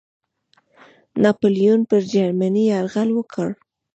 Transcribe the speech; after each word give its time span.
ناپلیون 1.23 1.81
پر 1.89 2.01
جرمني 2.11 2.63
یرغل 2.71 3.09
وکړ. 3.13 3.49